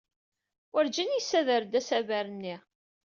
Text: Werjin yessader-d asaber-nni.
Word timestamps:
Werjin 0.73 1.09
yessader-d 1.15 1.73
asaber-nni. 1.79 2.55